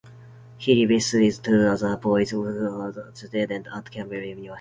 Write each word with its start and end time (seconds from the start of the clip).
He 0.57 0.83
lives 0.87 1.13
with 1.13 1.43
two 1.43 1.61
other 1.67 1.95
boys 1.95 2.31
who 2.31 2.43
are 2.45 3.11
students 3.13 3.69
at 3.71 3.91
Cambridge 3.91 4.29
University. 4.29 4.49